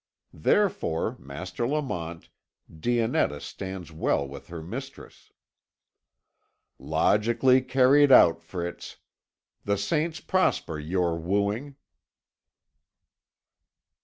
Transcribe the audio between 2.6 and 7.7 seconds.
Dionetta stands well with her mistress." "Logically